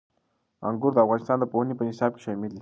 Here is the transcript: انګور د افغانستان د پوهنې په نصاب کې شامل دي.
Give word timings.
انګور 0.67 0.91
د 0.93 0.97
افغانستان 1.05 1.37
د 1.39 1.45
پوهنې 1.51 1.73
په 1.77 1.83
نصاب 1.89 2.11
کې 2.13 2.21
شامل 2.25 2.51
دي. 2.55 2.59